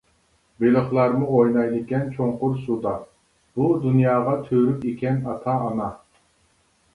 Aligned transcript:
بېلىقلارمۇ 0.61 1.27
ئوينايدىكەن 1.33 2.07
چوڭقۇر 2.15 2.55
سۇدا، 2.61 2.93
بۇ 3.59 3.69
دۇنياغا 3.85 4.35
تۈۋرۈك 4.49 4.89
ئىكەن 4.93 5.21
ئاتا-ئانا. 5.29 5.93